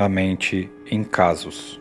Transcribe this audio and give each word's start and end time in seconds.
a 0.00 0.08
mente 0.08 0.72
em 0.90 1.04
casos. 1.04 1.78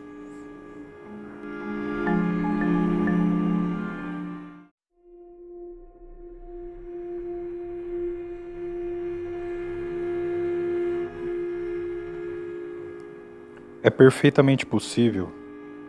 É 13.82 13.90
perfeitamente 13.90 14.66
possível 14.66 15.32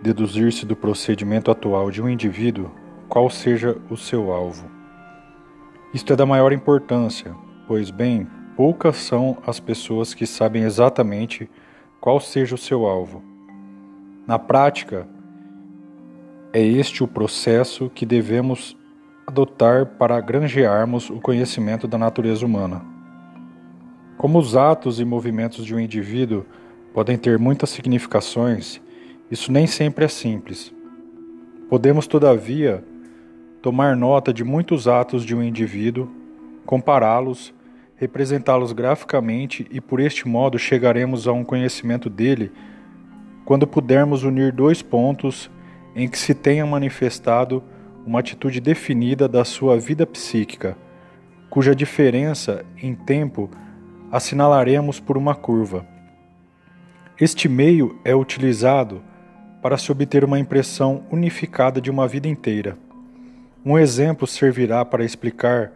deduzir-se 0.01 0.65
do 0.65 0.77
procedimento 0.77 1.51
atual 1.51 1.91
de 1.91 2.01
um 2.01 2.09
indivíduo 2.09 2.71
qual 3.09 3.29
seja 3.29 3.77
o 3.91 3.97
seu 3.97 4.31
alvo. 4.31 4.71
Isto 5.93 6.13
é 6.13 6.17
da 6.17 6.25
maior 6.25 6.53
importância, 6.53 7.35
pois, 7.67 7.91
bem, 7.91 8.29
poucas 8.57 8.99
são 8.99 9.37
as 9.45 9.59
pessoas 9.59 10.15
que 10.15 10.29
sabem 10.29 10.63
exatamente 10.63 11.51
qual 12.01 12.19
seja 12.19 12.55
o 12.55 12.59
seu 12.59 12.87
alvo. 12.87 13.23
Na 14.27 14.39
prática, 14.39 15.07
é 16.53 16.61
este 16.61 17.05
o 17.05 17.09
processo 17.09 17.91
que 17.91 18.07
devemos 18.07 18.77
adotar 19.27 19.87
para 19.87 20.21
granjearmos 20.21 21.11
o 21.11 21.21
conhecimento 21.21 21.87
da 21.87 21.99
natureza 21.99 22.45
humana. 22.45 22.83
Como 24.17 24.39
os 24.39 24.57
atos 24.57 24.99
e 24.99 25.05
movimentos 25.05 25.65
de 25.65 25.75
um 25.75 25.79
indivíduo 25.79 26.45
podem 26.93 27.17
ter 27.17 27.39
muitas 27.39 27.71
significações, 27.71 28.81
isso 29.31 29.53
nem 29.53 29.67
sempre 29.67 30.05
é 30.05 30.09
simples. 30.09 30.75
Podemos, 31.69 32.07
todavia, 32.07 32.85
tomar 33.63 33.97
nota 33.97 34.33
de 34.33 34.43
muitos 34.43 34.89
atos 34.89 35.25
de 35.25 35.35
um 35.37 35.43
indivíduo, 35.43 36.11
compará-los, 36.67 37.55
representá-los 38.01 38.73
graficamente 38.73 39.67
e 39.71 39.79
por 39.79 40.01
este 40.01 40.27
modo 40.27 40.59
chegaremos 40.59 41.29
a 41.29 41.33
um 41.33 41.45
conhecimento 41.45 42.09
dele 42.09 42.51
quando 43.45 43.67
pudermos 43.67 44.25
unir 44.25 44.53
dois 44.53 44.81
pontos 44.81 45.51
em 45.95 46.09
que 46.09 46.19
se 46.19 46.33
tenha 46.33 46.65
manifestado 46.65 47.63
uma 48.07 48.21
atitude 48.21 48.59
definida 48.59 49.29
da 49.29 49.45
sua 49.45 49.79
vida 49.79 50.07
psíquica, 50.07 50.79
cuja 51.51 51.75
diferença 51.75 52.65
em 52.83 52.95
tempo 52.95 53.51
assinalaremos 54.11 54.99
por 54.99 55.19
uma 55.19 55.35
curva. 55.35 55.87
Este 57.21 57.51
meio 57.51 58.01
é 58.03 58.15
utilizado 58.15 59.03
para 59.61 59.77
se 59.77 59.93
obter 59.93 60.25
uma 60.25 60.39
impressão 60.39 61.05
unificada 61.11 61.83
de 61.83 61.91
uma 61.91 62.09
vida 62.09 62.27
inteira. 62.27 62.79
Um 63.63 63.79
exemplo 63.79 64.27
servirá 64.27 64.87
para 64.87 65.05
explicar 65.05 65.71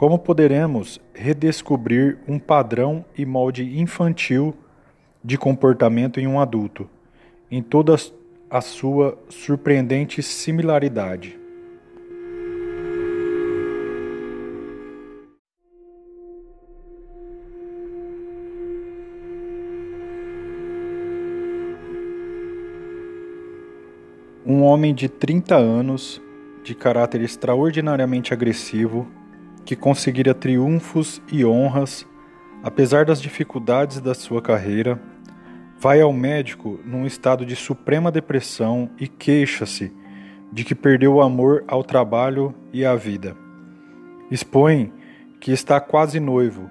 como 0.00 0.18
poderemos 0.18 0.98
redescobrir 1.12 2.16
um 2.26 2.38
padrão 2.38 3.04
e 3.14 3.26
molde 3.26 3.78
infantil 3.78 4.54
de 5.22 5.36
comportamento 5.36 6.18
em 6.18 6.26
um 6.26 6.40
adulto, 6.40 6.88
em 7.50 7.62
toda 7.62 7.94
a 8.48 8.62
sua 8.62 9.18
surpreendente 9.28 10.22
similaridade. 10.22 11.38
Um 24.46 24.62
homem 24.62 24.94
de 24.94 25.10
30 25.10 25.56
anos 25.56 26.22
de 26.64 26.74
caráter 26.74 27.20
extraordinariamente 27.20 28.32
agressivo, 28.32 29.06
que 29.64 29.76
conseguira 29.76 30.34
triunfos 30.34 31.22
e 31.30 31.44
honras, 31.44 32.06
apesar 32.62 33.04
das 33.04 33.20
dificuldades 33.20 34.00
da 34.00 34.14
sua 34.14 34.42
carreira, 34.42 35.00
vai 35.78 36.00
ao 36.00 36.12
médico 36.12 36.78
num 36.84 37.06
estado 37.06 37.46
de 37.46 37.56
suprema 37.56 38.12
depressão 38.12 38.90
e 38.98 39.08
queixa-se 39.08 39.92
de 40.52 40.64
que 40.64 40.74
perdeu 40.74 41.14
o 41.14 41.22
amor 41.22 41.64
ao 41.66 41.82
trabalho 41.82 42.54
e 42.72 42.84
à 42.84 42.94
vida. 42.94 43.36
Expõe 44.30 44.92
que 45.40 45.52
está 45.52 45.80
quase 45.80 46.20
noivo, 46.20 46.68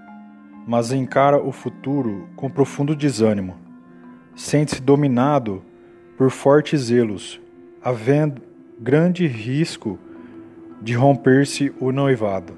mas 0.67 0.91
encara 0.91 1.41
o 1.41 1.51
futuro 1.51 2.27
com 2.35 2.49
profundo 2.49 2.95
desânimo. 2.95 3.57
Sente-se 4.35 4.81
dominado 4.81 5.63
por 6.17 6.29
fortes 6.29 6.81
zelos, 6.81 7.41
havendo 7.81 8.41
grande 8.79 9.25
risco 9.25 9.97
de 10.81 10.93
romper-se 10.93 11.73
o 11.79 11.91
noivado. 11.91 12.53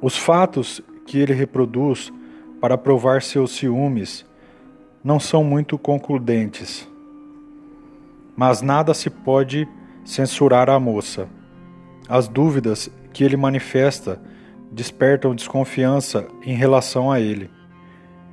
Os 0.00 0.16
fatos 0.16 0.80
que 1.06 1.18
ele 1.18 1.32
reproduz 1.32 2.12
para 2.60 2.78
provar 2.78 3.20
seus 3.20 3.50
ciúmes 3.50 4.24
não 5.02 5.18
são 5.18 5.42
muito 5.42 5.76
concludentes, 5.76 6.88
mas 8.36 8.62
nada 8.62 8.94
se 8.94 9.10
pode 9.10 9.66
censurar 10.04 10.70
a 10.70 10.78
moça. 10.78 11.28
As 12.08 12.28
dúvidas 12.28 12.88
que 13.12 13.24
ele 13.24 13.36
manifesta 13.36 14.20
despertam 14.70 15.34
desconfiança 15.34 16.28
em 16.44 16.54
relação 16.54 17.10
a 17.10 17.20
ele. 17.20 17.50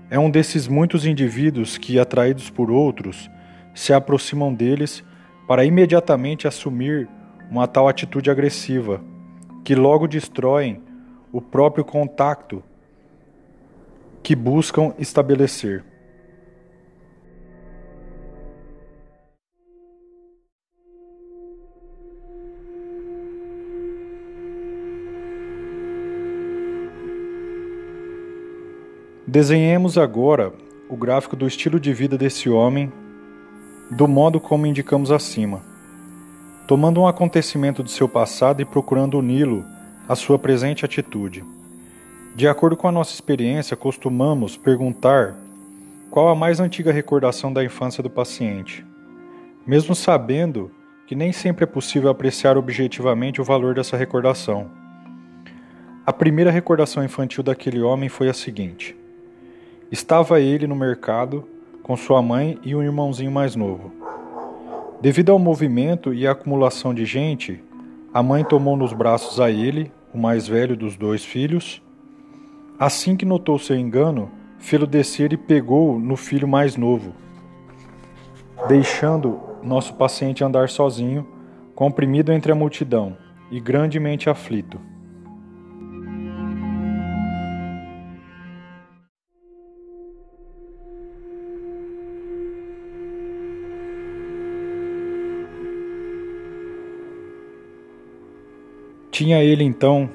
É 0.09 0.19
um 0.19 0.29
desses 0.29 0.67
muitos 0.67 1.03
indivíduos 1.05 1.79
que, 1.79 1.97
atraídos 1.97 2.49
por 2.49 2.69
outros, 2.69 3.27
se 3.73 3.91
aproximam 3.91 4.53
deles 4.53 5.03
para 5.47 5.65
imediatamente 5.65 6.47
assumir 6.47 7.09
uma 7.49 7.67
tal 7.67 7.87
atitude 7.87 8.29
agressiva, 8.29 9.01
que 9.63 9.73
logo 9.73 10.07
destroem 10.07 10.84
o 11.35 11.41
próprio 11.41 11.83
contato 11.83 12.63
que 14.23 14.33
buscam 14.33 14.93
estabelecer. 14.97 15.83
Desenhemos 29.27 29.97
agora 29.97 30.53
o 30.87 30.95
gráfico 30.95 31.35
do 31.35 31.45
estilo 31.45 31.81
de 31.81 31.93
vida 31.93 32.17
desse 32.17 32.49
homem 32.49 32.89
do 33.91 34.07
modo 34.07 34.39
como 34.39 34.65
indicamos 34.65 35.11
acima, 35.11 35.61
tomando 36.65 37.01
um 37.01 37.07
acontecimento 37.07 37.83
de 37.83 37.91
seu 37.91 38.07
passado 38.07 38.61
e 38.61 38.65
procurando 38.65 39.19
uni-lo 39.19 39.74
à 40.07 40.15
sua 40.15 40.37
presente 40.37 40.85
atitude. 40.85 41.43
De 42.35 42.47
acordo 42.47 42.75
com 42.75 42.87
a 42.87 42.91
nossa 42.91 43.13
experiência, 43.13 43.77
costumamos 43.77 44.57
perguntar 44.57 45.35
qual 46.11 46.29
a 46.29 46.35
mais 46.35 46.59
antiga 46.59 46.91
recordação 46.91 47.51
da 47.51 47.63
infância 47.63 48.03
do 48.03 48.09
paciente, 48.09 48.85
mesmo 49.65 49.95
sabendo 49.95 50.71
que 51.07 51.15
nem 51.15 51.31
sempre 51.31 51.63
é 51.63 51.67
possível 51.67 52.09
apreciar 52.09 52.57
objetivamente 52.57 53.39
o 53.39 53.43
valor 53.43 53.75
dessa 53.75 53.95
recordação. 53.95 54.69
A 56.05 56.13
primeira 56.13 56.51
recordação 56.51 57.03
infantil 57.03 57.43
daquele 57.43 57.81
homem 57.81 58.09
foi 58.09 58.29
a 58.29 58.33
seguinte: 58.33 58.95
Estava 59.91 60.39
ele 60.39 60.67
no 60.67 60.75
mercado 60.75 61.47
com 61.81 61.95
sua 61.95 62.21
mãe 62.21 62.59
e 62.63 62.75
um 62.75 62.83
irmãozinho 62.83 63.31
mais 63.31 63.55
novo. 63.55 63.91
Devido 65.01 65.31
ao 65.31 65.39
movimento 65.39 66.13
e 66.13 66.25
à 66.25 66.31
acumulação 66.31 66.93
de 66.93 67.05
gente, 67.05 67.63
a 68.15 68.23
mãe 68.23 68.45
tomou 68.45 68.77
nos 68.77 68.93
braços 68.93 69.41
a 69.41 69.51
ele, 69.51 69.91
o 70.13 70.17
mais 70.17 70.47
velho 70.47 70.77
dos 70.77 70.95
dois 70.95 71.25
filhos. 71.25 71.83
Assim 72.79 73.17
que 73.17 73.25
notou 73.25 73.59
seu 73.59 73.75
engano, 73.75 74.31
fê-lo 74.57 74.87
descer 74.87 75.33
e 75.33 75.37
pegou 75.37 75.99
no 75.99 76.15
filho 76.15 76.47
mais 76.47 76.77
novo, 76.77 77.13
deixando 78.69 79.37
nosso 79.61 79.95
paciente 79.95 80.45
andar 80.45 80.69
sozinho, 80.69 81.27
comprimido 81.75 82.31
entre 82.31 82.53
a 82.53 82.55
multidão 82.55 83.17
e 83.51 83.59
grandemente 83.59 84.29
aflito. 84.29 84.79
Tinha 99.15 99.41
ele 99.41 99.63
então 99.63 100.09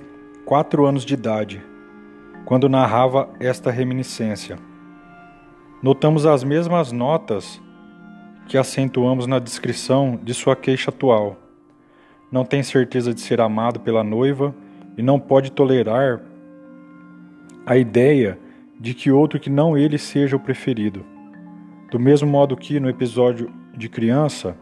quatro 0.44 0.84
anos 0.84 1.06
de 1.06 1.14
idade, 1.14 1.64
quando 2.44 2.68
narrava 2.68 3.30
esta 3.40 3.70
reminiscência. 3.70 4.58
Notamos 5.82 6.26
as 6.26 6.44
mesmas 6.44 6.92
notas 6.92 7.58
que 8.46 8.58
acentuamos 8.58 9.26
na 9.26 9.38
descrição 9.38 10.20
de 10.22 10.34
sua 10.34 10.54
queixa 10.54 10.90
atual. 10.90 11.38
Não 12.30 12.44
tem 12.44 12.62
certeza 12.62 13.14
de 13.14 13.22
ser 13.22 13.40
amado 13.40 13.80
pela 13.80 14.04
noiva 14.04 14.54
e 14.98 15.02
não 15.02 15.18
pode 15.18 15.50
tolerar 15.50 16.20
a 17.64 17.78
ideia 17.78 18.38
de 18.78 18.92
que 18.92 19.10
outro 19.10 19.40
que 19.40 19.48
não 19.48 19.78
ele 19.78 19.96
seja 19.96 20.36
o 20.36 20.40
preferido. 20.40 21.06
Do 21.90 21.98
mesmo 21.98 22.28
modo 22.28 22.54
que, 22.54 22.78
no 22.78 22.90
episódio 22.90 23.50
de 23.74 23.88
criança, 23.88 24.54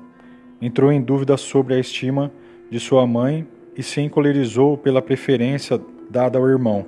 entrou 0.62 0.92
em 0.92 1.02
dúvida 1.02 1.36
sobre 1.36 1.74
a 1.74 1.80
estima 1.80 2.30
de 2.70 2.78
sua 2.78 3.04
mãe 3.04 3.44
e 3.78 3.82
se 3.84 4.00
encolerizou 4.00 4.76
pela 4.76 5.00
preferência 5.00 5.80
dada 6.10 6.36
ao 6.36 6.48
irmão. 6.48 6.84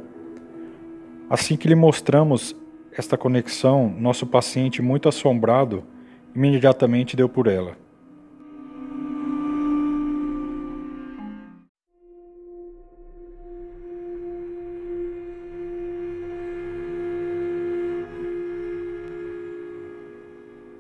Assim 1.31 1.57
que 1.57 1.69
lhe 1.69 1.77
mostramos 1.77 2.57
esta 2.91 3.17
conexão, 3.17 3.89
nosso 3.97 4.27
paciente, 4.27 4.83
muito 4.83 5.09
assombrado, 5.09 5.85
imediatamente 6.35 7.17
deu 7.17 7.29
por 7.29 7.47
ela. 7.47 7.77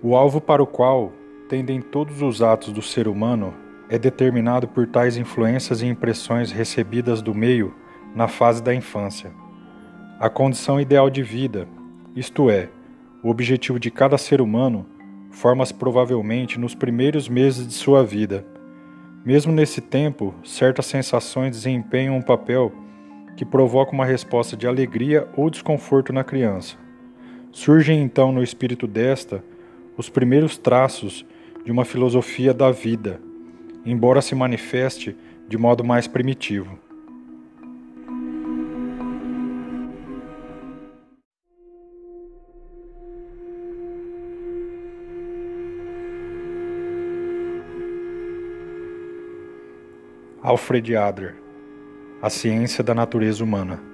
O 0.02 0.16
alvo 0.16 0.40
para 0.40 0.60
o 0.60 0.66
qual 0.66 1.12
tendem 1.48 1.80
todos 1.80 2.20
os 2.20 2.42
atos 2.42 2.72
do 2.72 2.82
ser 2.82 3.06
humano 3.06 3.69
é 3.90 3.98
determinado 3.98 4.68
por 4.68 4.86
tais 4.86 5.16
influências 5.16 5.82
e 5.82 5.86
impressões 5.86 6.52
recebidas 6.52 7.20
do 7.20 7.34
meio 7.34 7.74
na 8.14 8.28
fase 8.28 8.62
da 8.62 8.72
infância. 8.72 9.32
A 10.20 10.30
condição 10.30 10.80
ideal 10.80 11.10
de 11.10 11.24
vida, 11.24 11.66
isto 12.14 12.48
é, 12.48 12.68
o 13.20 13.28
objetivo 13.28 13.80
de 13.80 13.90
cada 13.90 14.16
ser 14.16 14.40
humano, 14.40 14.86
forma-se 15.32 15.74
provavelmente 15.74 16.58
nos 16.58 16.72
primeiros 16.72 17.28
meses 17.28 17.66
de 17.66 17.74
sua 17.74 18.04
vida. 18.04 18.46
Mesmo 19.24 19.52
nesse 19.52 19.80
tempo, 19.80 20.34
certas 20.44 20.86
sensações 20.86 21.50
desempenham 21.50 22.16
um 22.16 22.22
papel 22.22 22.72
que 23.36 23.44
provoca 23.44 23.92
uma 23.92 24.04
resposta 24.04 24.56
de 24.56 24.68
alegria 24.68 25.28
ou 25.36 25.50
desconforto 25.50 26.12
na 26.12 26.22
criança. 26.22 26.76
Surgem 27.50 28.00
então 28.00 28.30
no 28.30 28.42
espírito 28.42 28.86
desta 28.86 29.42
os 29.96 30.08
primeiros 30.08 30.56
traços 30.56 31.26
de 31.64 31.72
uma 31.72 31.84
filosofia 31.84 32.54
da 32.54 32.70
vida, 32.70 33.20
embora 33.84 34.20
se 34.20 34.34
manifeste 34.34 35.16
de 35.48 35.58
modo 35.58 35.82
mais 35.82 36.06
primitivo. 36.06 36.78
Alfred 50.42 50.96
Adler 50.96 51.36
A 52.22 52.30
Ciência 52.30 52.82
da 52.82 52.94
Natureza 52.94 53.44
Humana 53.44 53.89